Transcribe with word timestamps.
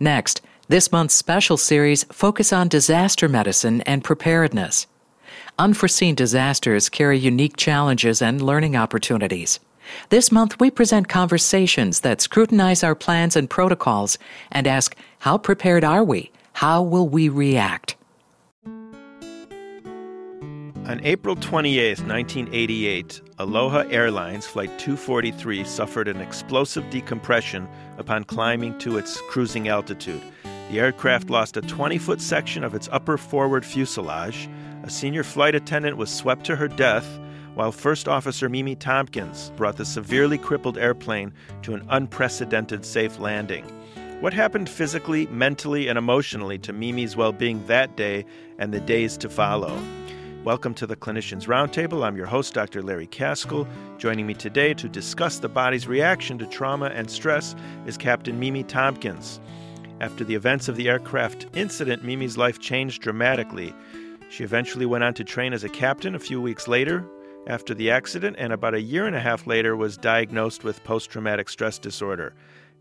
Next, 0.00 0.40
this 0.68 0.92
month's 0.92 1.14
special 1.14 1.56
series 1.56 2.04
focus 2.04 2.52
on 2.52 2.68
disaster 2.68 3.28
medicine 3.28 3.80
and 3.82 4.04
preparedness. 4.04 4.86
Unforeseen 5.58 6.14
disasters 6.14 6.88
carry 6.88 7.18
unique 7.18 7.56
challenges 7.56 8.22
and 8.22 8.40
learning 8.40 8.76
opportunities. 8.76 9.58
This 10.10 10.30
month, 10.30 10.60
we 10.60 10.70
present 10.70 11.08
conversations 11.08 12.00
that 12.00 12.20
scrutinize 12.20 12.84
our 12.84 12.94
plans 12.94 13.34
and 13.34 13.50
protocols 13.50 14.18
and 14.52 14.66
ask, 14.66 14.94
how 15.20 15.38
prepared 15.38 15.82
are 15.82 16.04
we? 16.04 16.30
How 16.54 16.82
will 16.82 17.08
we 17.08 17.28
react? 17.28 17.96
On 20.88 21.04
April 21.04 21.36
28, 21.36 22.00
1988, 22.00 23.20
Aloha 23.38 23.84
Airlines 23.90 24.46
Flight 24.46 24.70
243 24.78 25.62
suffered 25.64 26.08
an 26.08 26.22
explosive 26.22 26.88
decompression 26.88 27.68
upon 27.98 28.24
climbing 28.24 28.78
to 28.78 28.96
its 28.96 29.20
cruising 29.28 29.68
altitude. 29.68 30.22
The 30.70 30.80
aircraft 30.80 31.28
lost 31.28 31.58
a 31.58 31.60
20 31.60 31.98
foot 31.98 32.22
section 32.22 32.64
of 32.64 32.74
its 32.74 32.88
upper 32.90 33.18
forward 33.18 33.66
fuselage. 33.66 34.48
A 34.82 34.88
senior 34.88 35.24
flight 35.24 35.54
attendant 35.54 35.98
was 35.98 36.08
swept 36.08 36.46
to 36.46 36.56
her 36.56 36.68
death, 36.68 37.20
while 37.52 37.70
First 37.70 38.08
Officer 38.08 38.48
Mimi 38.48 38.74
Tompkins 38.74 39.52
brought 39.56 39.76
the 39.76 39.84
severely 39.84 40.38
crippled 40.38 40.78
airplane 40.78 41.34
to 41.64 41.74
an 41.74 41.86
unprecedented 41.90 42.86
safe 42.86 43.18
landing. 43.18 43.66
What 44.22 44.32
happened 44.32 44.70
physically, 44.70 45.26
mentally, 45.26 45.88
and 45.88 45.98
emotionally 45.98 46.56
to 46.60 46.72
Mimi's 46.72 47.14
well 47.14 47.32
being 47.32 47.66
that 47.66 47.94
day 47.94 48.24
and 48.58 48.72
the 48.72 48.80
days 48.80 49.18
to 49.18 49.28
follow? 49.28 49.78
Welcome 50.48 50.72
to 50.76 50.86
the 50.86 50.96
Clinicians 50.96 51.46
Roundtable. 51.46 52.02
I'm 52.02 52.16
your 52.16 52.24
host, 52.24 52.54
Dr. 52.54 52.80
Larry 52.80 53.06
Kaskel. 53.06 53.68
Joining 53.98 54.26
me 54.26 54.32
today 54.32 54.72
to 54.72 54.88
discuss 54.88 55.38
the 55.38 55.48
body's 55.50 55.86
reaction 55.86 56.38
to 56.38 56.46
trauma 56.46 56.86
and 56.86 57.10
stress 57.10 57.54
is 57.84 57.98
Captain 57.98 58.40
Mimi 58.40 58.64
Tompkins. 58.64 59.40
After 60.00 60.24
the 60.24 60.34
events 60.34 60.66
of 60.66 60.76
the 60.76 60.88
aircraft 60.88 61.48
incident, 61.52 62.02
Mimi's 62.02 62.38
life 62.38 62.60
changed 62.60 63.02
dramatically. 63.02 63.74
She 64.30 64.42
eventually 64.42 64.86
went 64.86 65.04
on 65.04 65.12
to 65.14 65.22
train 65.22 65.52
as 65.52 65.64
a 65.64 65.68
captain 65.68 66.14
a 66.14 66.18
few 66.18 66.40
weeks 66.40 66.66
later 66.66 67.04
after 67.46 67.74
the 67.74 67.90
accident, 67.90 68.36
and 68.38 68.50
about 68.50 68.72
a 68.72 68.80
year 68.80 69.06
and 69.06 69.14
a 69.14 69.20
half 69.20 69.46
later 69.46 69.76
was 69.76 69.98
diagnosed 69.98 70.64
with 70.64 70.82
post 70.82 71.10
traumatic 71.10 71.50
stress 71.50 71.78
disorder. 71.78 72.32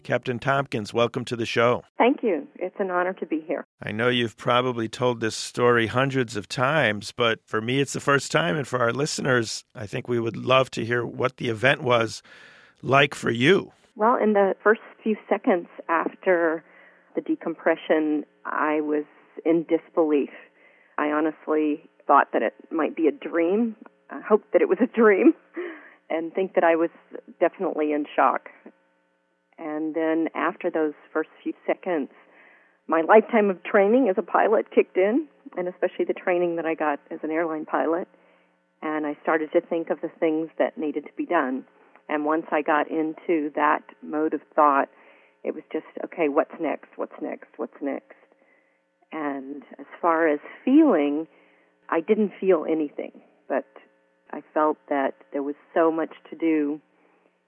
Captain 0.04 0.40
Tompkins, 0.40 0.94
welcome 0.94 1.26
to 1.26 1.36
the 1.36 1.46
show. 1.46 1.84
Thank 1.98 2.24
you. 2.24 2.48
It's 2.56 2.76
an 2.80 2.92
honor 2.92 3.14
to 3.14 3.26
be 3.26 3.42
here. 3.46 3.66
I 3.82 3.92
know 3.92 4.08
you've 4.08 4.38
probably 4.38 4.88
told 4.88 5.20
this 5.20 5.36
story 5.36 5.88
hundreds 5.88 6.36
of 6.36 6.48
times, 6.48 7.12
but 7.12 7.40
for 7.46 7.62
me, 7.62 7.80
it's 7.80 7.94
the 7.94 8.00
first 8.00 8.32
time. 8.32 8.56
And 8.56 8.68
for 8.68 8.80
our 8.80 8.94
listeners, 8.94 9.66
I 9.76 9.86
think 9.86 10.08
we 10.08 10.20
would 10.20 10.38
love 10.38 10.72
to 10.72 10.86
hear 10.86 11.06
what 11.06 11.38
the 11.38 11.50
event 11.50 11.84
was 11.84 12.22
like 12.82 13.16
for 13.16 13.32
you. 13.32 13.74
Well, 13.96 14.16
in 14.16 14.34
the 14.34 14.56
first 14.64 14.82
few 15.04 15.18
seconds 15.28 15.68
after 15.90 16.64
the 17.16 17.22
decompression, 17.22 18.26
I 18.46 18.82
was 18.82 19.06
in 19.46 19.66
disbelief. 19.68 20.30
I 20.98 21.08
honestly 21.08 21.90
thought 22.06 22.28
that 22.34 22.42
it 22.42 22.54
might 22.72 22.96
be 22.96 23.08
a 23.08 23.12
dream. 23.12 23.76
I 24.10 24.22
hoped 24.22 24.54
that 24.54 24.62
it 24.62 24.70
was 24.70 24.78
a 24.82 24.88
dream 24.88 25.34
and 26.10 26.34
think 26.34 26.54
that 26.56 26.64
I 26.64 26.76
was 26.76 26.90
definitely 27.40 27.92
in 27.92 28.06
shock. 28.16 28.50
And 29.58 29.96
then 29.96 30.28
after 30.36 30.70
those 30.70 30.94
first 31.12 31.30
few 31.44 31.54
seconds, 31.66 32.10
my 32.88 33.02
lifetime 33.02 33.50
of 33.50 33.64
training 33.64 34.08
as 34.10 34.16
a 34.18 34.22
pilot 34.22 34.72
kicked 34.74 34.98
in, 34.98 35.28
and 35.58 35.68
especially 35.68 36.06
the 36.06 36.14
training 36.14 36.56
that 36.56 36.66
I 36.66 36.74
got 36.74 37.00
as 37.12 37.20
an 37.24 37.32
airline 37.32 37.66
pilot. 37.66 38.08
And 38.82 39.06
I 39.06 39.18
started 39.24 39.52
to 39.54 39.62
think 39.62 39.90
of 39.90 40.00
the 40.02 40.12
things 40.20 40.50
that 40.60 40.78
needed 40.78 41.06
to 41.06 41.12
be 41.18 41.26
done. 41.26 41.66
And 42.08 42.24
once 42.24 42.46
I 42.52 42.62
got 42.62 42.90
into 42.90 43.52
that 43.56 43.84
mode 44.02 44.34
of 44.34 44.42
thought, 44.56 44.90
it 45.44 45.54
was 45.54 45.64
just, 45.72 45.86
okay, 46.06 46.30
what's 46.30 46.54
next? 46.60 46.90
What's 46.96 47.20
next? 47.22 47.50
What's 47.58 47.82
next? 47.82 48.16
And 49.12 49.64
as 49.80 49.86
far 50.02 50.28
as 50.28 50.40
feeling, 50.64 51.28
I 51.90 52.02
didn't 52.02 52.32
feel 52.40 52.66
anything, 52.70 53.22
but 53.48 53.66
I 54.32 54.44
felt 54.54 54.78
that 54.90 55.16
there 55.32 55.44
was 55.44 55.56
so 55.74 55.92
much 55.92 56.14
to 56.30 56.36
do 56.36 56.82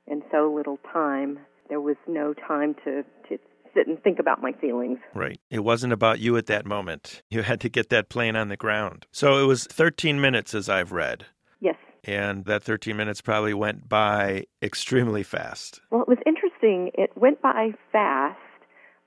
in 0.07 0.23
so 0.31 0.51
little 0.53 0.79
time 0.91 1.39
there 1.69 1.81
was 1.81 1.95
no 2.07 2.33
time 2.33 2.75
to, 2.83 3.03
to 3.29 3.37
sit 3.73 3.87
and 3.87 4.01
think 4.03 4.19
about 4.19 4.41
my 4.41 4.51
feelings. 4.53 4.99
Right. 5.13 5.39
It 5.49 5.59
wasn't 5.59 5.93
about 5.93 6.19
you 6.19 6.35
at 6.37 6.47
that 6.47 6.65
moment. 6.65 7.21
You 7.31 7.43
had 7.43 7.61
to 7.61 7.69
get 7.69 7.89
that 7.89 8.09
plane 8.09 8.35
on 8.35 8.49
the 8.49 8.57
ground. 8.57 9.05
So 9.11 9.37
it 9.37 9.45
was 9.45 9.65
13 9.65 10.19
minutes, 10.19 10.55
as 10.55 10.67
I've 10.67 10.91
read. 10.91 11.27
Yes. 11.59 11.75
And 12.03 12.43
that 12.45 12.63
13 12.63 12.97
minutes 12.97 13.21
probably 13.21 13.53
went 13.53 13.87
by 13.87 14.45
extremely 14.63 15.21
fast. 15.21 15.79
Well, 15.91 16.01
it 16.01 16.07
was 16.07 16.17
interesting. 16.25 16.89
It 16.95 17.11
went 17.15 17.39
by 17.39 17.73
fast, 17.91 18.39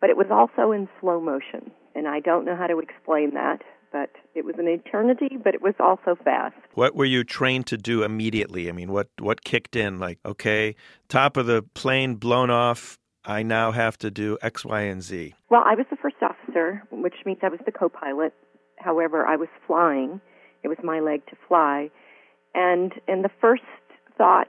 but 0.00 0.08
it 0.08 0.16
was 0.16 0.28
also 0.30 0.70
in 0.70 0.88
slow 1.00 1.20
motion. 1.20 1.72
And 1.96 2.06
I 2.06 2.20
don't 2.20 2.44
know 2.44 2.54
how 2.54 2.68
to 2.68 2.78
explain 2.78 3.34
that 3.34 3.62
but 3.92 4.10
it 4.34 4.44
was 4.44 4.56
an 4.58 4.66
eternity, 4.66 5.36
but 5.42 5.54
it 5.54 5.62
was 5.62 5.74
also 5.78 6.16
fast. 6.24 6.56
What 6.74 6.96
were 6.96 7.04
you 7.04 7.22
trained 7.22 7.66
to 7.68 7.76
do 7.76 8.02
immediately? 8.02 8.68
I 8.68 8.72
mean, 8.72 8.90
what 8.90 9.08
what 9.20 9.44
kicked 9.44 9.76
in? 9.76 9.98
Like, 10.00 10.18
okay, 10.24 10.74
top 11.08 11.36
of 11.36 11.46
the 11.46 11.62
plane 11.74 12.14
blown 12.16 12.50
off. 12.50 12.98
I 13.24 13.42
now 13.44 13.70
have 13.70 13.96
to 13.98 14.10
do 14.10 14.36
X, 14.42 14.64
Y, 14.64 14.80
and 14.80 15.02
Z. 15.02 15.34
Well, 15.48 15.62
I 15.64 15.74
was 15.74 15.86
the 15.90 15.96
first 15.96 16.16
officer, 16.22 16.82
which 16.90 17.14
means 17.24 17.38
I 17.42 17.48
was 17.48 17.60
the 17.64 17.70
co-pilot. 17.70 18.34
However, 18.78 19.24
I 19.24 19.36
was 19.36 19.48
flying. 19.66 20.20
It 20.64 20.68
was 20.68 20.78
my 20.82 20.98
leg 21.00 21.24
to 21.26 21.36
fly, 21.46 21.90
and 22.54 22.92
and 23.06 23.24
the 23.24 23.30
first 23.40 23.62
thought, 24.16 24.48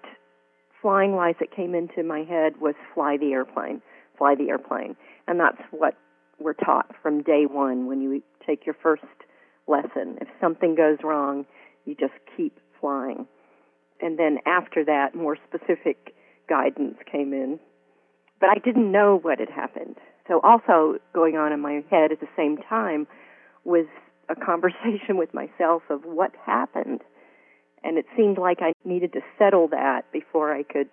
flying 0.82 1.14
wise, 1.14 1.36
that 1.40 1.56
came 1.56 1.76
into 1.76 2.04
my 2.04 2.24
head 2.24 2.60
was 2.60 2.76
fly 2.94 3.18
the 3.18 3.34
airplane, 3.34 3.82
fly 4.18 4.36
the 4.36 4.50
airplane, 4.50 4.96
and 5.28 5.40
that's 5.40 5.62
what 5.72 5.96
we're 6.40 6.54
taught 6.54 6.92
from 7.02 7.24
day 7.24 7.46
one 7.46 7.88
when 7.88 8.02
you 8.02 8.22
take 8.46 8.66
your 8.66 8.76
first 8.82 9.04
lesson. 9.68 10.18
If 10.22 10.28
something 10.42 10.76
goes 10.76 10.98
wrong, 11.04 11.46
you 11.86 11.96
just 11.96 12.14
keep 12.36 12.60
flying. 12.80 13.28
And 14.02 14.20
then 14.20 14.40
after 14.46 14.84
that, 14.86 15.16
more 15.16 15.38
specific 15.48 16.14
guidance 16.50 16.98
came 17.10 17.34
in. 17.34 17.60
But 18.40 18.50
I 18.50 18.56
didn't 18.64 18.92
know 18.92 19.20
what 19.22 19.40
had 19.40 19.50
happened. 19.50 19.98
So, 20.28 20.40
also 20.44 21.00
going 21.14 21.36
on 21.36 21.52
in 21.52 21.60
my 21.60 21.84
head 21.90 22.12
at 22.12 22.20
the 22.20 22.28
same 22.36 22.58
time 22.58 23.08
was 23.64 23.86
a 24.30 24.36
conversation 24.46 25.18
with 25.18 25.34
myself 25.34 25.84
of 25.90 26.02
what 26.04 26.32
happened. 26.46 27.02
And 27.84 27.98
it 27.98 28.06
seemed 28.16 28.38
like 28.38 28.60
I 28.62 28.74
needed 28.86 29.14
to 29.14 29.22
settle 29.38 29.68
that 29.70 30.12
before 30.12 30.54
I 30.54 30.64
could 30.64 30.90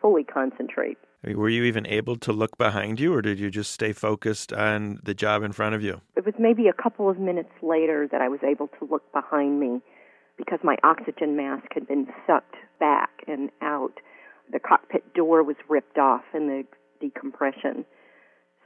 fully 0.00 0.24
concentrate. 0.24 0.98
Were 1.24 1.48
you 1.48 1.64
even 1.64 1.86
able 1.86 2.16
to 2.16 2.32
look 2.32 2.56
behind 2.58 3.00
you, 3.00 3.12
or 3.12 3.22
did 3.22 3.40
you 3.40 3.50
just 3.50 3.72
stay 3.72 3.92
focused 3.92 4.52
on 4.52 5.00
the 5.02 5.14
job 5.14 5.42
in 5.42 5.52
front 5.52 5.74
of 5.74 5.82
you? 5.82 6.00
It 6.16 6.24
was 6.24 6.34
maybe 6.38 6.68
a 6.68 6.72
couple 6.72 7.10
of 7.10 7.18
minutes 7.18 7.50
later 7.60 8.08
that 8.12 8.20
I 8.20 8.28
was 8.28 8.40
able 8.44 8.68
to 8.78 8.84
look 8.88 9.12
behind 9.12 9.58
me 9.58 9.80
because 10.36 10.60
my 10.62 10.76
oxygen 10.84 11.36
mask 11.36 11.66
had 11.72 11.88
been 11.88 12.06
sucked 12.24 12.54
back 12.78 13.10
and 13.26 13.50
out. 13.60 13.94
The 14.52 14.60
cockpit 14.60 15.12
door 15.12 15.42
was 15.42 15.56
ripped 15.68 15.98
off 15.98 16.22
in 16.32 16.46
the 16.46 16.64
decompression. 17.00 17.84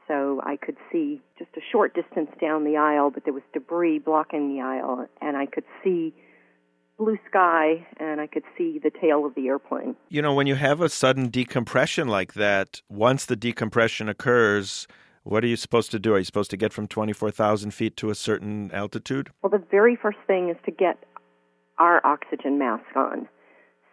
So 0.07 0.43
I 0.45 0.57
could 0.57 0.77
see 0.91 1.23
just 1.39 1.51
a 1.57 1.61
short 1.71 1.95
distance 1.95 2.31
down 2.39 2.65
the 2.65 2.77
aisle, 2.77 3.11
but 3.11 3.25
there 3.25 3.33
was 3.33 3.43
debris 3.55 3.99
blocking 3.99 4.55
the 4.55 4.61
aisle, 4.61 5.07
and 5.23 5.39
I 5.39 5.47
could 5.47 5.65
see 5.83 6.13
blue 6.99 7.19
sky 7.29 7.87
and 7.99 8.21
I 8.21 8.27
could 8.27 8.45
see 8.57 8.79
the 8.83 8.91
tail 8.91 9.25
of 9.27 9.35
the 9.35 9.49
airplane. 9.49 9.97
You 10.09 10.23
know, 10.23 10.35
when 10.35 10.47
you 10.47 10.55
have 10.55 10.81
a 10.81 10.89
sudden 10.89 11.29
decompression 11.29 12.09
like 12.09 12.35
that, 12.35 12.83
once 12.89 13.25
the 13.25 13.37
decompression 13.37 14.09
occurs, 14.09 14.87
what 15.25 15.45
are 15.45 15.49
you 15.49 15.57
supposed 15.57 15.91
to 15.93 15.99
do? 15.99 16.15
Are 16.15 16.19
you 16.19 16.25
supposed 16.25 16.51
to 16.51 16.57
get 16.57 16.73
from 16.73 16.89
24,000 16.89 17.73
feet 17.73 17.97
to 17.99 18.11
a 18.11 18.15
certain 18.15 18.71
altitude? 18.73 19.31
Well, 19.43 19.51
the 19.51 19.65
very 19.71 19.97
first 19.97 20.19
thing 20.27 20.49
is 20.49 20.57
to 20.65 20.71
get 20.71 20.99
our 21.79 22.05
oxygen 22.05 22.59
mask 22.59 22.97
on 22.97 23.29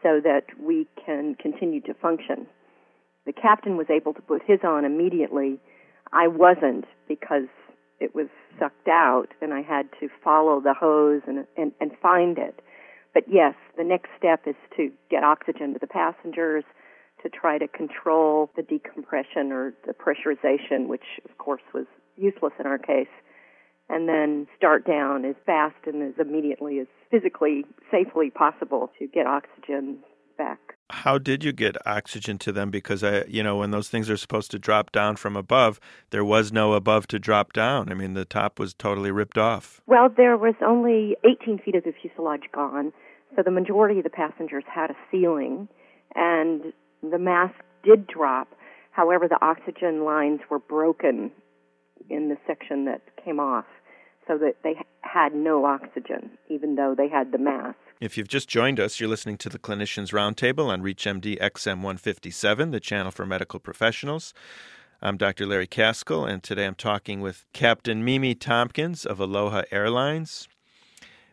so 0.02 0.20
that 0.24 0.46
we 0.62 0.88
can 1.06 1.36
continue 1.36 1.82
to 1.82 1.94
function. 1.96 2.48
The 3.26 3.34
captain 3.34 3.78
was 3.78 3.88
able 3.90 4.14
to 4.14 4.22
put 4.22 4.42
his 4.46 4.60
on 4.64 4.86
immediately. 4.86 5.60
I 6.12 6.28
wasn't 6.28 6.86
because 7.08 7.48
it 8.00 8.16
was 8.16 8.28
sucked 8.58 8.88
out 8.88 9.28
and 9.42 9.54
I 9.54 9.62
had 9.62 9.90
to 10.00 10.10
follow 10.24 10.62
the 10.62 10.74
hose 10.74 11.22
and, 11.28 11.46
and, 11.58 11.72
and 11.80 11.92
find 12.02 12.38
it. 12.38 12.60
But 13.14 13.24
yes, 13.28 13.56
the 13.78 13.84
next 13.84 14.10
step 14.18 14.42
is 14.46 14.56
to 14.78 14.92
get 15.10 15.24
oxygen 15.24 15.74
to 15.74 15.80
the 15.80 15.88
passengers 15.88 16.64
to 17.24 17.30
try 17.30 17.58
to 17.58 17.68
control 17.68 18.50
the 18.56 18.62
decompression 18.62 19.52
or 19.52 19.74
the 19.86 19.94
pressurization, 19.94 20.88
which 20.88 21.20
of 21.26 21.38
course 21.38 21.62
was 21.74 21.86
useless 22.16 22.54
in 22.60 22.66
our 22.66 22.78
case, 22.78 23.08
and 23.90 24.08
then 24.08 24.48
start 24.56 24.86
down 24.86 25.26
as 25.26 25.36
fast 25.46 25.76
and 25.86 26.04
as 26.04 26.14
immediately 26.20 26.80
as 26.80 26.88
physically 27.10 27.66
safely 27.92 28.30
possible 28.30 28.92
to 29.00 29.08
get 29.08 29.26
oxygen 29.26 29.98
back. 30.40 30.60
How 30.90 31.20
did 31.20 31.44
you 31.44 31.52
get 31.52 31.76
oxygen 31.86 32.40
to 32.40 32.52
them? 32.52 32.72
Because 32.72 33.04
I, 33.04 33.26
you 33.26 33.44
know, 33.44 33.58
when 33.58 33.70
those 33.70 33.90
things 33.90 34.10
are 34.10 34.18
supposed 34.18 34.50
to 34.52 34.58
drop 34.58 34.92
down 34.92 35.18
from 35.18 35.36
above, 35.36 35.80
there 36.10 36.26
was 36.26 36.52
no 36.52 36.74
above 36.74 37.06
to 37.08 37.20
drop 37.20 37.54
down. 37.54 37.92
I 37.92 37.94
mean, 37.94 38.16
the 38.16 38.26
top 38.26 38.58
was 38.58 38.74
totally 38.74 39.12
ripped 39.12 39.38
off. 39.38 39.82
Well, 39.86 40.10
there 40.10 40.36
was 40.36 40.56
only 40.66 41.16
18 41.24 41.60
feet 41.60 41.76
of 41.76 41.84
the 41.84 41.94
fuselage 42.02 42.46
gone, 42.52 42.92
so 43.36 43.44
the 43.44 43.52
majority 43.52 44.00
of 44.00 44.04
the 44.04 44.10
passengers 44.10 44.64
had 44.74 44.90
a 44.90 44.96
ceiling, 45.12 45.68
and 46.16 46.74
the 47.04 47.20
mask 47.20 47.56
did 47.84 48.08
drop. 48.08 48.48
However, 48.92 49.28
the 49.28 49.38
oxygen 49.46 50.04
lines 50.04 50.40
were 50.50 50.60
broken 50.60 51.32
in 52.10 52.30
the 52.30 52.38
section 52.48 52.86
that 52.86 53.02
came 53.24 53.40
off 53.40 53.66
so 54.30 54.38
that 54.38 54.58
they 54.64 54.76
had 55.02 55.34
no 55.34 55.66
oxygen, 55.66 56.30
even 56.50 56.76
though 56.76 56.94
they 56.96 57.10
had 57.10 57.32
the 57.32 57.40
mask. 57.40 57.78
If 58.00 58.16
you've 58.16 58.28
just 58.28 58.48
joined 58.48 58.80
us, 58.80 59.00
you're 59.00 59.10
listening 59.10 59.38
to 59.40 59.50
the 59.50 59.58
Clinicians 59.58 60.14
Roundtable 60.14 60.68
on 60.68 60.84
ReachMD 60.84 61.40
XM 61.40 61.78
157, 61.78 62.70
the 62.70 62.80
channel 62.80 63.12
for 63.12 63.26
medical 63.26 63.60
professionals. 63.60 64.34
I'm 65.02 65.18
Dr. 65.18 65.48
Larry 65.48 65.68
Kaskel, 65.68 66.30
and 66.30 66.44
today 66.44 66.68
I'm 66.68 66.76
talking 66.76 67.22
with 67.22 67.46
Captain 67.54 68.06
Mimi 68.06 68.36
Tompkins 68.36 69.04
of 69.06 69.20
Aloha 69.20 69.64
Airlines. 69.72 70.48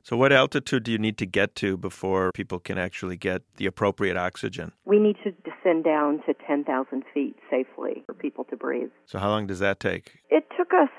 So, 0.03 0.17
what 0.17 0.33
altitude 0.33 0.85
do 0.85 0.93
you 0.93 0.99
need 0.99 1.19
to 1.19 1.27
get 1.27 1.57
to 1.57 1.77
before 1.77 2.31
people 2.33 2.61
can 2.61 2.79
actually 2.79 3.17
get 3.17 3.43
the 3.57 3.67
appropriate 3.67 4.17
oxygen? 4.17 4.71
We 4.85 5.01
need 5.01 5.17
to 5.25 5.33
descend 5.33 5.83
down 5.83 6.23
to 6.27 6.35
10,000 6.47 7.03
feet 7.13 7.35
safely 7.51 8.05
for 8.07 8.15
people 8.15 8.45
to 8.45 8.57
breathe. 8.57 8.91
So, 9.07 9.19
how 9.19 9.31
long 9.31 9.49
does 9.49 9.59
that 9.59 9.81
take? 9.81 10.21
It 10.31 10.45
took 10.57 10.73
us, 10.73 10.91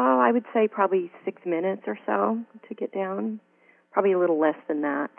oh, 0.00 0.18
I 0.18 0.32
would 0.32 0.44
say, 0.54 0.66
probably 0.66 1.10
six 1.24 1.42
minutes 1.44 1.82
or 1.86 1.98
so 2.06 2.38
to 2.68 2.74
get 2.74 2.92
down, 2.92 3.38
probably 3.92 4.12
a 4.12 4.18
little 4.18 4.40
less 4.40 4.56
than 4.66 4.80
that. 4.82 5.10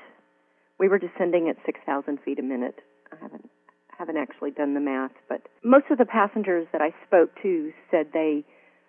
We 0.79 0.89
were 0.89 0.97
descending 0.97 1.47
at 1.49 1.57
6,000 1.65 2.19
feet 2.25 2.39
a 2.39 2.41
minute. 2.43 2.79
I 3.11 3.15
haven't 3.21 3.49
haven't 3.97 4.17
actually 4.17 4.49
done 4.49 4.73
the 4.73 4.79
math, 4.79 5.11
but 5.29 5.43
most 5.63 5.85
of 5.91 5.99
the 5.99 6.05
passengers 6.05 6.65
that 6.71 6.81
I 6.81 6.91
spoke 7.05 7.29
to 7.43 7.71
said 7.91 8.07
they 8.13 8.43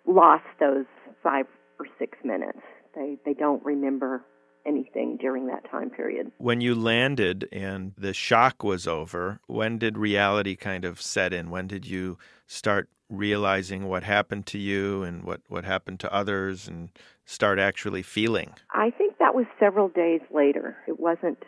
lost 0.07 0.47
those 0.59 0.85
five 1.21 1.45
or 1.77 1.85
six 1.99 2.17
minutes. 2.23 2.57
They 2.95 3.17
they 3.23 3.35
don't 3.35 3.63
remember 3.63 4.25
anything 4.65 5.17
during 5.17 5.45
that 5.47 5.69
time 5.69 5.91
period. 5.91 6.31
When 6.39 6.61
you 6.61 6.73
landed 6.73 7.47
and 7.51 7.93
the 7.95 8.13
shock 8.13 8.63
was 8.63 8.87
over, 8.87 9.39
when 9.45 9.77
did 9.77 9.99
reality 9.99 10.55
kind 10.55 10.83
of 10.83 10.99
set 10.99 11.31
in? 11.31 11.51
When 11.51 11.67
did 11.67 11.85
you 11.85 12.17
start 12.47 12.89
realizing 13.13 13.87
what 13.87 14.03
happened 14.03 14.45
to 14.47 14.57
you 14.57 15.03
and 15.03 15.23
what, 15.23 15.41
what 15.47 15.65
happened 15.65 15.99
to 16.01 16.13
others 16.13 16.67
and 16.67 16.89
start 17.25 17.59
actually 17.59 18.01
feeling? 18.01 18.53
I 18.71 18.89
think 18.91 19.17
that 19.19 19.35
was 19.35 19.45
several 19.59 19.89
days 19.89 20.21
later. 20.33 20.77
It 20.87 20.99
wasn't 20.99 21.43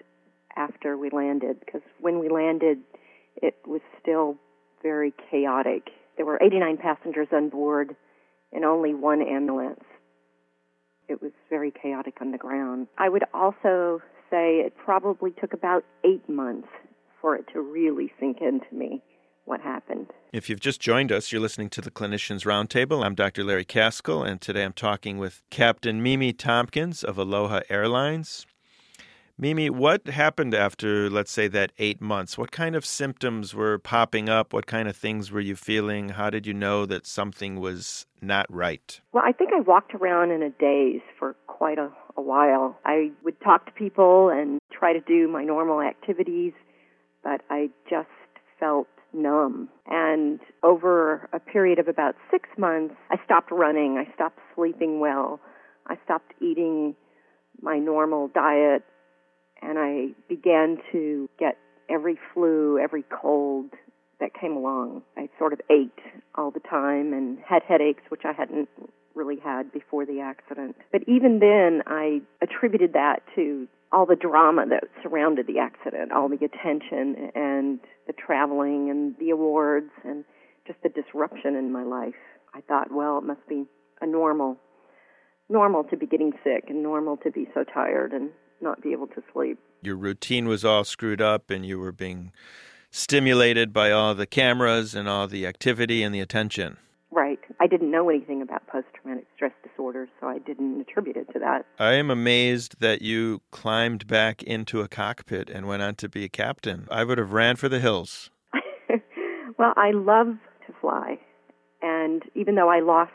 after 0.56 0.98
we 0.98 1.10
landed 1.10 1.60
because 1.60 1.82
when 2.00 2.20
we 2.20 2.30
landed, 2.30 2.80
it 3.36 3.56
was 3.66 3.82
still 4.02 4.38
very 4.82 5.14
chaotic. 5.30 5.90
There 6.18 6.26
were 6.26 6.40
89 6.42 6.78
passengers 6.78 7.28
on 7.34 7.50
board 7.50 7.96
and 8.54 8.64
only 8.64 8.94
one 8.94 9.22
ambulance 9.22 9.84
it 11.08 11.22
was 11.22 11.32
very 11.50 11.72
chaotic 11.72 12.16
on 12.22 12.32
the 12.32 12.38
ground. 12.38 12.88
I 12.98 13.10
would 13.10 13.24
also 13.34 14.02
say 14.30 14.60
it 14.60 14.74
probably 14.78 15.32
took 15.32 15.54
about 15.54 15.84
eight 16.04 16.28
months 16.28 16.68
for 17.22 17.36
it 17.36 17.46
to 17.54 17.62
really 17.62 18.12
sink 18.20 18.38
into 18.42 18.68
me 18.72 19.04
what 19.46 19.62
happened. 19.62 20.08
If 20.36 20.50
you've 20.50 20.60
just 20.60 20.82
joined 20.82 21.14
us, 21.14 21.32
you're 21.32 21.40
listening 21.40 21.70
to 21.70 21.80
the 21.80 21.90
Clinicians 21.90 22.44
Roundtable. 22.44 23.06
I'm 23.06 23.16
Dr. 23.16 23.42
Larry 23.46 23.64
Kaskel, 23.64 24.28
and 24.28 24.42
today 24.42 24.66
I'm 24.66 24.74
talking 24.74 25.18
with 25.18 25.42
Captain 25.50 26.04
Mimi 26.04 26.34
Tompkins 26.34 27.06
of 27.06 27.18
Aloha 27.18 27.62
Airlines. 27.70 28.46
Mimi, 29.38 29.70
what 29.70 30.08
happened 30.08 30.54
after, 30.54 31.10
let's 31.10 31.32
say, 31.32 31.48
that 31.48 31.72
eight 31.78 32.02
months? 32.02 32.38
What 32.38 32.52
kind 32.52 32.76
of 32.76 32.86
symptoms 32.86 33.56
were 33.56 33.80
popping 33.80 34.28
up? 34.28 34.52
What 34.52 34.66
kind 34.66 34.90
of 34.90 34.98
things 34.98 35.32
were 35.32 35.40
you 35.40 35.56
feeling? 35.56 36.10
How 36.10 36.30
did 36.30 36.46
you 36.46 36.54
know 36.54 36.86
that 36.86 37.08
something 37.08 37.62
was 37.62 38.06
not 38.22 38.46
right? 38.50 39.00
Well, 39.14 39.24
I 39.26 39.31
think 39.31 39.52
I 39.56 39.62
walked 39.62 39.96
around 39.96 40.31
in 40.31 40.44
a 40.44 40.50
daze 40.50 41.00
for 41.18 41.38
quite 41.48 41.80
a, 41.80 41.90
a 42.18 42.22
while. 42.22 42.78
I 42.84 43.12
would 43.24 43.40
talk 43.40 43.68
to 43.68 43.72
people 43.72 44.28
and 44.28 44.60
try 44.70 44.92
to 44.92 45.00
do 45.00 45.30
my 45.30 45.46
normal 45.46 45.80
activities, 45.80 46.52
but 47.24 47.40
I 47.50 47.70
just 47.90 48.10
felt 48.60 48.90
numb. 49.16 49.70
And 49.88 50.40
over 50.64 51.30
a 51.34 51.40
period 51.40 51.80
of 51.80 51.88
about 51.88 52.16
six 52.30 52.50
months, 52.58 52.96
I 53.10 53.18
stopped 53.24 53.52
running, 53.52 53.98
I 53.98 54.14
stopped 54.14 54.40
sleeping 54.56 55.00
well, 55.00 55.40
I 55.88 55.96
stopped 56.04 56.34
eating 56.42 56.96
my 57.62 57.80
normal 57.80 58.28
diet 58.28 58.84
and 59.62 59.80
I 59.80 60.10
began 60.28 60.78
to 60.92 61.30
get 61.40 61.58
every 61.90 62.20
flu, 62.34 62.80
every 62.80 63.04
cold 63.04 63.72
that 64.20 64.32
came 64.40 64.56
along. 64.56 65.04
I 65.18 65.30
sort 65.38 65.54
of 65.54 65.62
ached 65.70 66.02
all 66.36 66.52
the 66.52 66.60
time 66.60 67.14
and 67.14 67.38
had 67.48 67.64
headaches, 67.64 68.04
which 68.10 68.22
I 68.26 68.34
hadn't 68.34 68.70
really 69.14 69.38
had 69.40 69.72
before 69.72 70.06
the 70.06 70.20
accident. 70.20 70.76
But 70.92 71.02
even 71.08 71.40
then, 71.40 71.82
I 71.88 72.22
attributed 72.42 72.94
that 72.94 73.24
to 73.36 73.68
all 73.92 74.06
the 74.06 74.16
drama 74.16 74.66
that 74.70 74.84
surrounded 75.02 75.48
the 75.48 75.60
accident, 75.60 76.12
all 76.12 76.28
the 76.28 76.44
attention 76.44 77.32
and 77.34 77.80
the 78.07 78.13
traveling 78.13 78.90
and 78.90 79.16
the 79.19 79.31
awards 79.31 79.92
and 80.04 80.24
just 80.68 80.80
the 80.84 80.90
disruption 80.90 81.56
in 81.56 81.72
my 81.72 81.84
life. 81.84 82.13
I 82.54 82.62
thought, 82.62 82.92
well, 82.92 83.18
it 83.18 83.24
must 83.24 83.48
be 83.48 83.66
a 84.02 84.07
normal 84.07 84.57
normal 85.50 85.84
to 85.86 85.98
be 85.98 86.07
getting 86.07 86.31
sick 86.44 86.66
and 86.69 86.81
normal 86.81 87.18
to 87.18 87.31
be 87.31 87.48
so 87.54 87.63
tired 87.63 88.13
and 88.13 88.31
not 88.62 88.81
be 88.81 88.92
able 88.92 89.07
to 89.07 89.22
sleep. 89.31 89.60
Your 89.84 89.96
routine 89.96 90.48
was 90.48 90.66
all 90.66 90.84
screwed 90.84 91.22
up 91.22 91.52
and 91.52 91.66
you 91.66 91.80
were 91.80 91.92
being 91.92 92.31
stimulated 92.90 93.74
by 93.74 93.92
all 93.92 94.16
the 94.16 94.25
cameras 94.25 94.96
and 94.96 95.07
all 95.07 95.28
the 95.28 95.46
activity 95.46 96.02
and 96.02 96.16
the 96.16 96.19
attention. 96.19 96.78
Right. 97.16 97.40
I 97.62 97.68
didn't 97.68 97.92
know 97.92 98.10
anything 98.10 98.42
about 98.42 98.68
post 98.68 98.88
traumatic 98.94 99.26
stress 99.34 99.54
disorder, 99.64 100.10
so 100.20 100.28
I 100.28 100.40
didn't 100.40 100.82
attribute 100.82 101.16
it 101.16 101.32
to 101.32 101.40
that. 101.40 101.66
I 101.80 101.94
am 101.94 102.12
amazed 102.12 102.82
that 102.82 103.02
you 103.02 103.42
climbed 103.52 104.06
back 104.06 104.44
into 104.44 104.82
a 104.82 104.90
cockpit 104.90 105.50
and 105.50 105.66
went 105.66 105.82
on 105.82 105.96
to 105.96 106.10
be 106.10 106.26
a 106.26 106.30
captain. 106.30 106.90
I 106.92 107.06
would 107.06 107.18
have 107.18 107.32
ran 107.32 107.56
for 107.56 107.70
the 107.70 107.80
hills. 107.80 108.32
well, 109.58 109.74
I 109.78 109.92
love 109.92 110.36
to 110.68 110.74
fly. 110.82 111.18
And 111.82 112.24
even 112.36 112.56
though 112.56 112.70
I 112.70 112.82
lost 112.82 113.14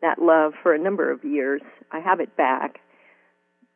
that 0.00 0.22
love 0.22 0.54
for 0.62 0.72
a 0.72 0.78
number 0.78 1.12
of 1.12 1.22
years, 1.22 1.60
I 1.92 2.00
have 2.00 2.20
it 2.20 2.34
back 2.38 2.80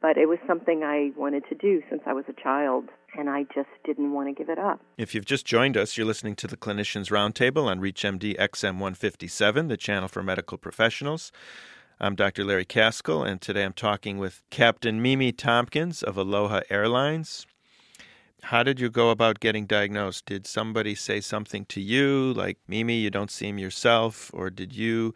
but 0.05 0.19
it 0.19 0.29
was 0.29 0.39
something 0.47 0.83
I 0.83 1.13
wanted 1.17 1.45
to 1.49 1.55
do 1.55 1.81
since 1.89 2.03
I 2.05 2.13
was 2.13 2.27
a 2.29 2.35
child, 2.35 2.91
and 3.17 3.31
I 3.31 3.45
just 3.55 3.71
didn't 3.87 4.13
want 4.13 4.29
to 4.29 4.35
give 4.35 4.51
it 4.51 4.59
up. 4.59 4.79
If 4.99 5.15
you've 5.15 5.25
just 5.25 5.47
joined 5.47 5.79
us, 5.79 5.97
you're 5.97 6.07
listening 6.07 6.37
to 6.37 6.47
the 6.47 6.59
Clinicians 6.59 7.11
Roundtable 7.11 7.65
on 7.69 7.81
ReachMD 7.81 8.37
XM 8.37 8.75
157, 8.75 9.69
the 9.69 9.79
channel 9.79 10.09
for 10.09 10.23
medical 10.23 10.59
professionals. 10.59 11.33
I'm 11.99 12.17
Dr. 12.17 12.45
Larry 12.45 12.67
Kaskel, 12.67 13.27
and 13.27 13.41
today 13.41 13.65
I'm 13.65 13.73
talking 13.73 14.19
with 14.19 14.43
Captain 14.51 15.01
Mimi 15.01 15.33
Tompkins 15.33 16.03
of 16.03 16.19
Aloha 16.19 16.61
Airlines. 16.69 17.47
How 18.43 18.63
did 18.63 18.79
you 18.79 18.91
go 18.91 19.09
about 19.09 19.41
getting 19.41 19.65
diagnosed? 19.65 20.27
Did 20.27 20.47
somebody 20.47 20.95
say 20.95 21.23
something 21.23 21.65
to 21.71 21.81
you, 21.81 22.35
like, 22.35 22.59
Mimi, 22.69 22.97
you 22.97 23.09
don't 23.09 23.31
seem 23.31 23.57
yourself, 23.57 24.31
or 24.35 24.51
did 24.51 24.77
you 24.77 25.15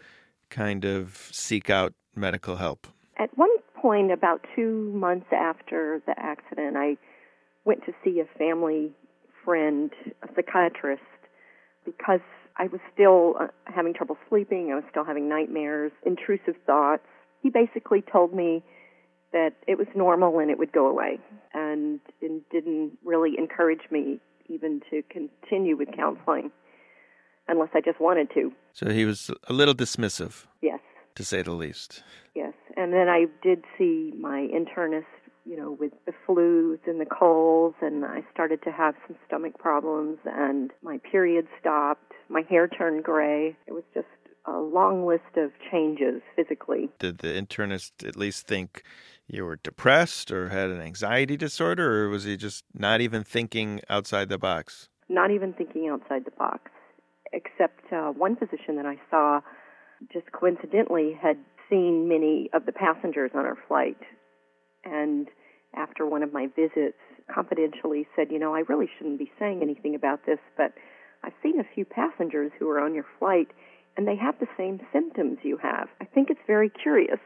kind 0.49 0.87
of 0.87 1.29
seek 1.31 1.69
out 1.69 1.93
medical 2.17 2.57
help? 2.57 2.87
At 3.19 3.37
one 3.37 3.51
point, 3.81 4.13
about 4.13 4.45
two 4.55 4.93
months 4.95 5.27
after 5.33 6.03
the 6.07 6.15
accident, 6.19 6.77
I 6.77 6.97
went 7.65 7.85
to 7.87 7.93
see 8.05 8.21
a 8.21 8.39
family 8.39 8.93
friend, 9.45 9.91
a 10.23 10.29
psychiatrist, 10.35 11.03
because 11.85 12.21
I 12.57 12.65
was 12.65 12.81
still 12.93 13.35
uh, 13.41 13.47
having 13.65 13.95
trouble 13.95 14.17
sleeping. 14.29 14.71
I 14.73 14.75
was 14.75 14.85
still 14.91 15.05
having 15.05 15.29
nightmares, 15.29 15.93
intrusive 16.05 16.55
thoughts. 16.67 17.05
He 17.43 17.51
basically 17.51 18.03
told 18.03 18.35
me 18.35 18.63
that 19.33 19.53
it 19.67 19.79
was 19.79 19.87
normal 19.95 20.39
and 20.39 20.51
it 20.51 20.59
would 20.59 20.73
go 20.73 20.87
away, 20.89 21.19
and, 21.55 22.01
and 22.23 22.41
didn't 22.51 22.93
really 23.05 23.35
encourage 23.39 23.91
me 23.91 24.19
even 24.49 24.81
to 24.91 25.03
continue 25.11 25.77
with 25.77 25.89
counseling 25.95 26.51
unless 27.47 27.69
I 27.75 27.81
just 27.81 28.01
wanted 28.01 28.31
to. 28.35 28.53
So 28.73 28.91
he 28.91 29.05
was 29.05 29.31
a 29.47 29.53
little 29.53 29.75
dismissive. 29.75 30.47
Yes. 30.63 30.81
To 31.15 31.25
say 31.25 31.43
the 31.43 31.53
least. 31.53 32.03
And 32.79 32.93
then 32.93 33.09
I 33.09 33.25
did 33.43 33.65
see 33.77 34.13
my 34.17 34.47
internist, 34.55 35.03
you 35.45 35.57
know, 35.57 35.73
with 35.73 35.91
the 36.07 36.13
flus 36.27 36.79
and 36.87 37.01
the 37.01 37.07
colds, 37.07 37.75
and 37.83 38.05
I 38.05 38.21
started 38.33 38.63
to 38.63 38.71
have 38.71 38.95
some 39.09 39.17
stomach 39.27 39.59
problems, 39.59 40.19
and 40.25 40.71
my 40.81 40.99
period 40.99 41.49
stopped. 41.61 42.13
My 42.29 42.43
hair 42.49 42.69
turned 42.69 43.03
gray. 43.03 43.57
It 43.67 43.73
was 43.73 43.83
just 43.93 44.07
a 44.47 44.59
long 44.59 45.05
list 45.05 45.37
of 45.37 45.51
changes 45.73 46.23
physically. 46.37 46.89
Did 47.01 47.19
the 47.19 47.29
internist 47.29 48.07
at 48.07 48.15
least 48.15 48.47
think 48.47 48.85
you 49.27 49.45
were 49.45 49.57
depressed 49.57 50.31
or 50.31 50.51
had 50.51 50.71
an 50.71 50.81
anxiety 50.81 51.37
disorder, 51.37 52.05
or 52.05 52.09
was 52.09 52.23
he 52.23 52.37
just 52.37 52.65
not 52.73 53.01
even 53.01 53.25
thinking 53.25 53.81
outside 53.91 54.29
the 54.29 54.39
box? 54.39 54.89
Not 55.09 55.33
even 55.33 55.53
thinking 55.53 55.89
outside 55.89 56.25
the 56.25 56.31
box, 56.31 56.71
except 57.33 57.93
uh, 57.93 58.13
one 58.13 58.37
physician 58.37 58.77
that 58.77 58.87
I 58.87 59.01
saw 59.11 59.41
just 60.13 60.31
coincidentally 60.31 61.19
had 61.21 61.39
seen 61.71 62.09
many 62.09 62.51
of 62.53 62.67
the 62.67 62.73
passengers 62.73 63.31
on 63.35 63.45
our 63.45 63.59
flight. 63.69 63.99
And 64.85 65.29
after 65.75 66.07
one 66.07 66.23
of 66.23 66.33
my 66.33 66.47
visits, 66.55 66.99
confidentially 67.33 68.07
said, 68.17 68.29
You 68.31 68.39
know, 68.39 68.55
I 68.55 68.61
really 68.69 68.89
shouldn't 68.97 69.19
be 69.19 69.31
saying 69.39 69.61
anything 69.63 69.95
about 69.95 70.27
this, 70.27 70.39
but 70.57 70.73
I've 71.23 71.33
seen 71.43 71.61
a 71.61 71.75
few 71.75 71.85
passengers 71.85 72.53
who 72.59 72.69
are 72.71 72.81
on 72.81 72.95
your 72.95 73.07
flight 73.19 73.49
and 73.97 74.07
they 74.07 74.17
have 74.17 74.39
the 74.39 74.47
same 74.57 74.81
symptoms 74.93 75.39
you 75.43 75.59
have. 75.59 75.89
I 76.01 76.05
think 76.05 76.31
it's 76.31 76.41
very 76.47 76.71
curious. 76.71 77.19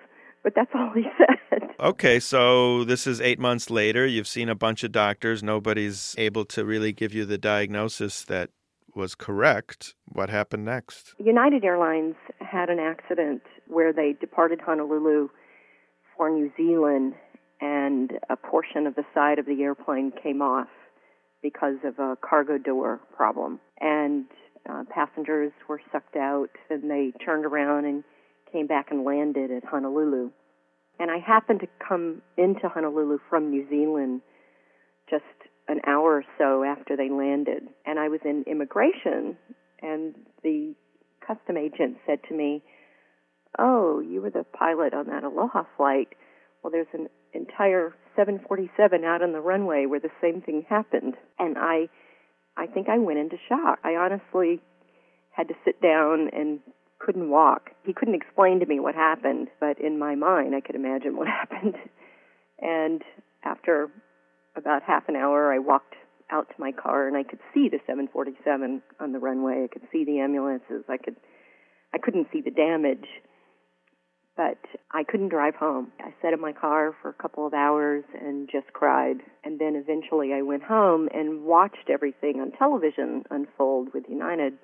But 0.43 0.55
that's 0.57 0.71
all 0.75 0.93
he 0.95 1.05
said. 1.19 1.69
Okay, 1.79 2.19
so 2.19 2.85
this 2.85 3.07
is 3.07 3.21
eight 3.21 3.39
months 3.39 3.71
later. 3.71 4.07
You've 4.07 4.27
seen 4.27 4.49
a 4.49 4.55
bunch 4.55 4.83
of 4.83 4.91
doctors. 4.91 5.43
Nobody's 5.43 6.15
able 6.19 6.45
to 6.47 6.65
really 6.65 6.93
give 6.93 7.15
you 7.15 7.25
the 7.25 7.39
diagnosis 7.39 8.25
that 8.25 8.51
was 8.95 9.15
correct. 9.15 9.95
What 10.07 10.31
happened 10.31 10.65
next? 10.65 11.15
United 11.19 11.65
Airlines 11.65 12.17
had 12.41 12.69
an 12.69 12.79
accident 12.79 13.43
where 13.73 13.93
they 13.93 14.15
departed 14.21 14.61
Honolulu 14.61 15.29
for 16.17 16.31
New 16.31 16.51
Zealand 16.57 17.15
and 17.61 18.13
a 18.29 18.37
portion 18.37 18.87
of 18.87 18.95
the 18.95 19.05
side 19.15 19.39
of 19.39 19.47
the 19.47 19.63
airplane 19.63 20.13
came 20.23 20.43
off 20.43 20.69
because 21.43 21.77
of 21.85 21.99
a 21.99 22.17
cargo 22.17 22.59
door 22.59 23.01
problem. 23.17 23.61
And 23.81 24.27
uh, 24.69 24.85
passengers 24.91 25.53
were 25.69 25.81
sucked 25.91 26.17
out 26.17 26.51
and 26.71 26.91
they 26.91 27.13
turned 27.25 27.47
around 27.47 27.85
and 27.85 28.05
came 28.53 28.67
back 28.67 28.89
and 28.91 29.05
landed 29.05 29.51
at 29.51 29.65
Honolulu. 29.65 30.31
And 30.99 31.11
I 31.11 31.19
happened 31.19 31.61
to 31.61 31.69
come 31.87 32.23
into 32.37 32.69
Honolulu 32.69 33.19
from 33.29 33.51
New 33.51 33.69
Zealand 33.69 34.21
just 35.09 35.25
an 35.69 35.81
hour 35.87 36.17
or 36.17 36.25
so 36.39 36.63
after 36.65 36.97
they 36.97 37.11
landed. 37.11 37.63
And 37.87 37.99
I 37.99 38.09
was 38.09 38.21
in 38.25 38.45
immigration, 38.47 39.37
and 39.81 40.15
the 40.43 40.75
custom 41.27 41.57
agent 41.57 41.97
said 42.07 42.19
to 42.29 42.35
me, 42.35 42.63
Oh, 43.59 44.01
you 44.01 44.23
were 44.23 44.31
the 44.31 44.45
pilot 44.45 44.95
on 44.95 45.07
that 45.07 45.25
Aloha 45.25 45.65
flight. 45.77 46.09
Well, 46.63 46.71
there's 46.71 46.87
an 46.93 47.09
entire 47.35 47.95
747 48.17 49.05
out 49.05 49.23
on 49.23 49.33
the 49.33 49.41
runway 49.41 49.87
where 49.87 50.01
the 50.01 50.11
same 50.21 50.41
thing 50.41 50.65
happened. 50.69 51.15
And 51.39 51.57
I, 51.59 51.89
I 52.57 52.67
think 52.67 52.89
I 52.89 52.99
went 52.99 53.19
into 53.19 53.37
shock. 53.49 53.79
I 53.85 53.95
honestly 53.95 54.63
had 55.31 55.49
to 55.49 55.55
sit 55.65 55.81
down 55.81 56.31
and 56.33 56.61
couldn't 56.99 57.31
walk. 57.31 57.71
He 57.85 57.93
couldn't 57.93 58.15
explain 58.15 58.61
to 58.61 58.67
me 58.67 58.79
what 58.81 58.95
happened, 58.95 59.49
but 59.61 59.81
in 59.81 59.99
my 59.99 60.15
mind, 60.15 60.55
I 60.55 60.61
could 60.61 60.77
imagine 60.77 61.17
what 61.17 61.27
happened. 61.41 61.75
And 62.61 63.03
after 63.45 63.91
about 64.57 64.83
half 64.83 65.09
an 65.09 65.17
hour, 65.17 65.53
I 65.53 65.59
walked 65.59 65.95
out 66.31 66.49
to 66.49 66.55
my 66.59 66.73
car 66.73 67.09
and 67.09 67.17
I 67.17 67.23
could 67.23 67.41
see 67.53 67.69
the 67.69 67.79
747 67.87 68.83
on 69.01 69.13
the 69.13 69.19
runway. 69.19 69.65
I 69.65 69.73
could 69.73 69.87
see 69.93 70.05
the 70.05 70.21
ambulances. 70.21 70.85
I 70.89 70.97
could, 70.97 71.17
I 71.93 71.99
couldn't 71.99 72.29
see 72.33 72.41
the 72.41 72.51
damage, 72.51 73.07
but 74.37 74.59
I 74.93 75.05
couldn't 75.05 75.29
drive 75.29 75.55
home. 75.55 75.93
I 76.01 76.15
sat 76.23 76.33
in 76.33 76.41
my 76.41 76.53
car 76.53 76.95
for 77.03 77.09
a 77.11 77.15
couple 77.15 77.47
of 77.47 77.55
hours 77.55 78.05
and 78.19 78.49
just 78.51 78.73
cried. 78.73 79.19
And 79.45 79.59
then 79.59 79.77
eventually 79.77 80.33
I 80.33 80.43
went 80.43 80.63
home 80.63 81.09
and 81.15 81.45
watched 81.45 81.91
everything 81.91 82.41
on 82.41 82.53
television 82.53 83.25
unfold 83.31 83.89
with 83.93 84.05
United. 84.09 84.55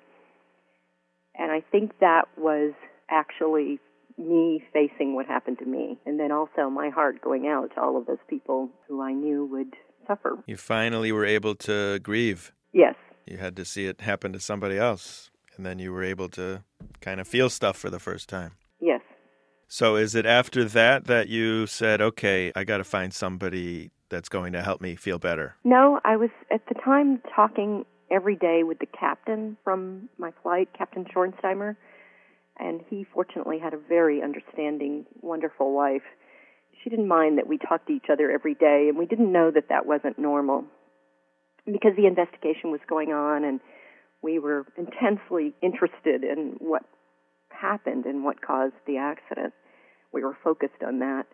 And 1.37 1.51
I 1.51 1.61
think 1.71 1.99
that 1.99 2.23
was 2.37 2.73
actually 3.09 3.79
me 4.17 4.63
facing 4.73 5.15
what 5.15 5.25
happened 5.25 5.57
to 5.59 5.65
me, 5.65 5.97
and 6.05 6.19
then 6.19 6.31
also 6.31 6.69
my 6.69 6.89
heart 6.89 7.21
going 7.21 7.47
out 7.47 7.73
to 7.73 7.81
all 7.81 7.95
of 7.95 8.05
those 8.05 8.17
people 8.29 8.69
who 8.87 9.01
I 9.01 9.13
knew 9.13 9.45
would 9.45 9.73
suffer. 10.07 10.37
You 10.45 10.57
finally 10.57 11.11
were 11.13 11.25
able 11.25 11.55
to 11.55 11.99
grieve. 11.99 12.51
Yes. 12.73 12.95
You 13.25 13.37
had 13.37 13.55
to 13.55 13.63
see 13.63 13.85
it 13.85 14.01
happen 14.01 14.33
to 14.33 14.39
somebody 14.39 14.77
else, 14.77 15.31
and 15.55 15.65
then 15.65 15.79
you 15.79 15.93
were 15.93 16.03
able 16.03 16.27
to 16.29 16.63
kind 16.99 17.21
of 17.21 17.27
feel 17.29 17.49
stuff 17.49 17.77
for 17.77 17.89
the 17.89 17.99
first 17.99 18.27
time. 18.27 18.51
So 19.69 19.95
is 19.95 20.15
it 20.15 20.25
after 20.25 20.65
that 20.65 21.05
that 21.05 21.29
you 21.29 21.65
said, 21.67 22.01
okay, 22.01 22.51
I 22.55 22.65
got 22.65 22.77
to 22.77 22.83
find 22.83 23.13
somebody 23.13 23.91
that's 24.09 24.27
going 24.27 24.51
to 24.53 24.61
help 24.61 24.81
me 24.81 24.95
feel 24.95 25.19
better? 25.19 25.55
No, 25.63 26.01
I 26.03 26.17
was 26.17 26.31
at 26.51 26.67
the 26.67 26.75
time 26.75 27.21
talking 27.33 27.85
every 28.11 28.35
day 28.35 28.63
with 28.63 28.79
the 28.79 28.87
captain 28.87 29.55
from 29.63 30.09
my 30.17 30.31
flight, 30.43 30.69
Captain 30.77 31.05
Schornstheimer 31.05 31.75
and 32.59 32.81
he 32.89 33.05
fortunately 33.13 33.57
had 33.57 33.73
a 33.73 33.77
very 33.77 34.21
understanding, 34.21 35.05
wonderful 35.21 35.73
wife. 35.73 36.03
She 36.83 36.89
didn't 36.89 37.07
mind 37.07 37.37
that 37.37 37.47
we 37.47 37.57
talked 37.57 37.87
to 37.87 37.93
each 37.93 38.09
other 38.11 38.29
every 38.29 38.53
day, 38.53 38.87
and 38.89 38.97
we 38.97 39.05
didn't 39.05 39.31
know 39.31 39.49
that 39.51 39.69
that 39.69 39.85
wasn't 39.85 40.19
normal 40.19 40.65
because 41.65 41.91
the 41.95 42.05
investigation 42.05 42.71
was 42.71 42.81
going 42.87 43.11
on, 43.11 43.43
and 43.43 43.59
we 44.21 44.39
were 44.39 44.65
intensely 44.77 45.53
interested 45.61 46.23
in 46.23 46.55
what 46.59 46.83
happened 47.51 48.05
and 48.05 48.23
what 48.23 48.41
caused 48.41 48.75
the 48.87 48.97
accident. 48.97 49.53
We 50.11 50.23
were 50.23 50.37
focused 50.43 50.83
on 50.85 50.99
that 50.99 51.25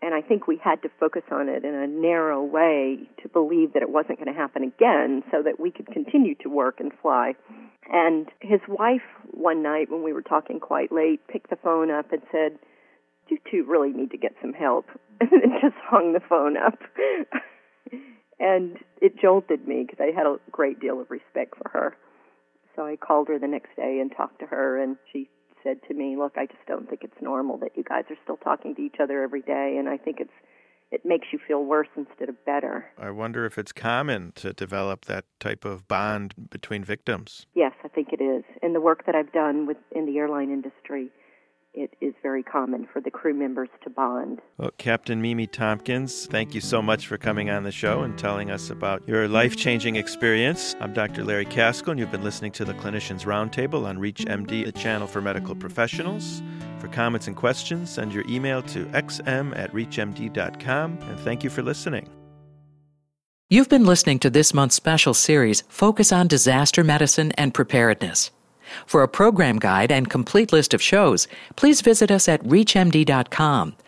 and 0.00 0.14
I 0.14 0.20
think 0.20 0.46
we 0.46 0.60
had 0.62 0.80
to 0.82 0.90
focus 1.00 1.22
on 1.32 1.48
it 1.48 1.64
in 1.64 1.74
a 1.74 1.86
narrow 1.86 2.42
way 2.42 2.98
to 3.22 3.28
believe 3.28 3.72
that 3.72 3.82
it 3.82 3.90
wasn't 3.90 4.18
going 4.18 4.32
to 4.32 4.38
happen 4.38 4.62
again 4.62 5.24
so 5.30 5.42
that 5.42 5.58
we 5.58 5.72
could 5.72 5.86
continue 5.88 6.36
to 6.42 6.48
work 6.48 6.78
and 6.78 6.92
fly. 7.02 7.34
And 7.90 8.28
his 8.40 8.60
wife, 8.68 9.02
one 9.32 9.62
night 9.62 9.90
when 9.90 10.04
we 10.04 10.12
were 10.12 10.22
talking 10.22 10.60
quite 10.60 10.92
late, 10.92 11.26
picked 11.26 11.50
the 11.50 11.56
phone 11.56 11.90
up 11.90 12.12
and 12.12 12.22
said, 12.30 12.58
You 13.28 13.38
two 13.50 13.64
really 13.66 13.90
need 13.90 14.12
to 14.12 14.18
get 14.18 14.34
some 14.40 14.52
help. 14.52 14.86
And 15.20 15.30
then 15.32 15.50
just 15.60 15.74
hung 15.82 16.12
the 16.12 16.20
phone 16.28 16.56
up. 16.56 16.78
and 18.38 18.76
it 19.02 19.20
jolted 19.20 19.66
me 19.66 19.84
because 19.84 19.98
I 20.00 20.16
had 20.16 20.28
a 20.28 20.36
great 20.52 20.78
deal 20.78 21.00
of 21.00 21.10
respect 21.10 21.56
for 21.56 21.68
her. 21.70 21.96
So 22.76 22.86
I 22.86 22.94
called 22.94 23.26
her 23.26 23.36
the 23.40 23.48
next 23.48 23.74
day 23.74 23.98
and 24.00 24.12
talked 24.16 24.38
to 24.38 24.46
her, 24.46 24.80
and 24.80 24.96
she 25.12 25.28
said 25.62 25.80
to 25.88 25.94
me, 25.94 26.16
"Look, 26.16 26.36
I 26.36 26.46
just 26.46 26.64
don't 26.66 26.88
think 26.88 27.04
it's 27.04 27.20
normal 27.20 27.58
that 27.58 27.76
you 27.76 27.82
guys 27.82 28.04
are 28.10 28.16
still 28.22 28.36
talking 28.36 28.74
to 28.74 28.82
each 28.82 28.96
other 29.00 29.22
every 29.22 29.42
day, 29.42 29.76
and 29.78 29.88
I 29.88 29.96
think 29.96 30.20
it's 30.20 30.32
it 30.90 31.04
makes 31.04 31.26
you 31.32 31.38
feel 31.38 31.64
worse 31.64 31.88
instead 31.96 32.28
of 32.28 32.44
better." 32.44 32.86
I 32.98 33.10
wonder 33.10 33.44
if 33.44 33.58
it's 33.58 33.72
common 33.72 34.32
to 34.36 34.52
develop 34.52 35.04
that 35.04 35.24
type 35.38 35.64
of 35.64 35.86
bond 35.86 36.34
between 36.50 36.82
victims. 36.84 37.46
Yes, 37.54 37.72
I 37.84 37.88
think 37.88 38.12
it 38.12 38.22
is. 38.22 38.44
In 38.62 38.72
the 38.72 38.80
work 38.80 39.04
that 39.06 39.14
I've 39.14 39.32
done 39.32 39.66
with 39.66 39.78
in 39.92 40.06
the 40.06 40.18
airline 40.18 40.50
industry, 40.50 41.10
it 41.78 41.94
is 42.00 42.12
very 42.22 42.42
common 42.42 42.88
for 42.92 43.00
the 43.00 43.10
crew 43.10 43.32
members 43.32 43.68
to 43.84 43.90
bond. 43.90 44.40
Well, 44.58 44.72
Captain 44.78 45.22
Mimi 45.22 45.46
Tompkins, 45.46 46.26
thank 46.26 46.52
you 46.52 46.60
so 46.60 46.82
much 46.82 47.06
for 47.06 47.16
coming 47.16 47.50
on 47.50 47.62
the 47.62 47.70
show 47.70 48.02
and 48.02 48.18
telling 48.18 48.50
us 48.50 48.70
about 48.70 49.06
your 49.06 49.28
life 49.28 49.56
changing 49.56 49.94
experience. 49.94 50.74
I'm 50.80 50.92
Dr. 50.92 51.24
Larry 51.24 51.46
Kaskel, 51.46 51.92
and 51.92 52.00
you've 52.00 52.10
been 52.10 52.24
listening 52.24 52.50
to 52.52 52.64
the 52.64 52.74
Clinicians 52.74 53.24
Roundtable 53.24 53.86
on 53.86 53.98
ReachMD, 53.98 54.64
the 54.64 54.72
channel 54.72 55.06
for 55.06 55.20
medical 55.20 55.54
professionals. 55.54 56.42
For 56.80 56.88
comments 56.88 57.28
and 57.28 57.36
questions, 57.36 57.90
send 57.90 58.12
your 58.12 58.24
email 58.28 58.60
to 58.62 58.84
xm 58.86 59.56
at 59.56 59.72
reachmd.com, 59.72 60.98
and 61.00 61.20
thank 61.20 61.44
you 61.44 61.50
for 61.50 61.62
listening. 61.62 62.08
You've 63.50 63.68
been 63.68 63.86
listening 63.86 64.18
to 64.20 64.30
this 64.30 64.52
month's 64.52 64.74
special 64.74 65.14
series, 65.14 65.62
Focus 65.68 66.12
on 66.12 66.26
Disaster 66.26 66.84
Medicine 66.84 67.32
and 67.32 67.54
Preparedness. 67.54 68.30
For 68.86 69.02
a 69.02 69.08
program 69.08 69.58
guide 69.58 69.92
and 69.92 70.08
complete 70.08 70.52
list 70.52 70.74
of 70.74 70.82
shows, 70.82 71.28
please 71.56 71.80
visit 71.80 72.10
us 72.10 72.28
at 72.28 72.42
ReachMD.com 72.44 73.76